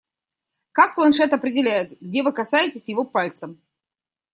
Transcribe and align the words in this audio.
Как 0.71 0.95
планшет 0.95 1.31
определяет, 1.31 1.95
где 2.01 2.23
вы 2.23 2.33
касаетесь 2.33 2.89
его 2.89 3.05
пальцем? 3.05 3.61